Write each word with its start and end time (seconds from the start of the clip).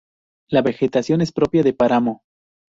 La 0.49 0.63
vegetación 0.63 1.21
es 1.21 1.31
propia 1.31 1.61
de 1.61 1.73
páramo. 1.73 2.23